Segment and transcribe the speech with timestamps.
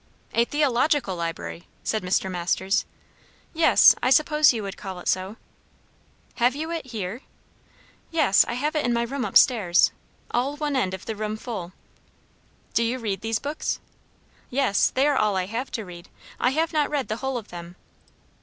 [0.33, 2.31] "A theological library!" said Mr.
[2.31, 2.85] Masters.
[3.53, 3.93] "Yes.
[4.01, 5.35] I suppose you would call it so."
[6.37, 7.21] "Have you it here?"
[8.09, 8.43] "Yes.
[8.47, 9.91] I have it in my room up stairs.
[10.31, 11.73] All one end of the room full."
[12.73, 13.79] "Do you read these books?"
[14.49, 14.89] "Yes.
[14.89, 16.09] They are all I have to read.
[16.39, 17.75] I have not read the whole of them."